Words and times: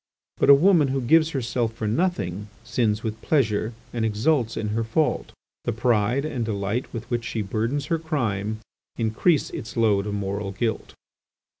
But 0.37 0.49
a 0.49 0.55
woman 0.55 0.87
who 0.87 0.99
gives 0.99 1.29
herself 1.29 1.73
for 1.73 1.87
nothing 1.87 2.47
sins 2.63 3.03
with 3.03 3.21
pleasure 3.21 3.71
and 3.93 4.03
exults 4.03 4.57
in 4.57 4.69
her 4.69 4.83
fault. 4.83 5.31
The 5.65 5.71
pride 5.73 6.25
and 6.25 6.43
delight 6.43 6.91
with 6.91 7.07
which 7.11 7.23
she 7.23 7.43
burdens 7.43 7.85
her 7.85 7.99
crime 7.99 8.61
increase 8.97 9.51
its 9.51 9.77
load 9.77 10.07
of 10.07 10.15
moral 10.15 10.53
guilt. 10.53 10.95